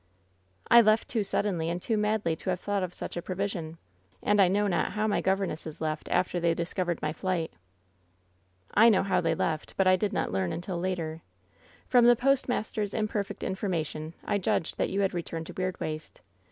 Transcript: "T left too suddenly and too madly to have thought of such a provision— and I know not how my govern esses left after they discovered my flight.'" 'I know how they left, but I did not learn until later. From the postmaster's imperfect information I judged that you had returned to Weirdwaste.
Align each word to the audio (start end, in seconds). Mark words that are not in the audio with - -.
"T 0.71 0.81
left 0.81 1.09
too 1.09 1.23
suddenly 1.23 1.69
and 1.69 1.79
too 1.79 1.95
madly 1.95 2.35
to 2.37 2.49
have 2.49 2.59
thought 2.59 2.81
of 2.81 2.91
such 2.91 3.15
a 3.15 3.21
provision— 3.21 3.77
and 4.23 4.41
I 4.41 4.47
know 4.47 4.65
not 4.65 4.93
how 4.93 5.05
my 5.05 5.21
govern 5.21 5.51
esses 5.51 5.79
left 5.79 6.09
after 6.09 6.39
they 6.39 6.55
discovered 6.55 6.99
my 7.03 7.13
flight.'" 7.13 7.53
'I 8.73 8.89
know 8.89 9.03
how 9.03 9.21
they 9.21 9.35
left, 9.35 9.77
but 9.77 9.85
I 9.85 9.95
did 9.97 10.11
not 10.11 10.31
learn 10.31 10.51
until 10.51 10.79
later. 10.79 11.21
From 11.87 12.05
the 12.05 12.15
postmaster's 12.15 12.95
imperfect 12.95 13.43
information 13.43 14.15
I 14.25 14.39
judged 14.39 14.79
that 14.79 14.89
you 14.89 15.01
had 15.01 15.13
returned 15.13 15.45
to 15.45 15.53
Weirdwaste. 15.53 16.19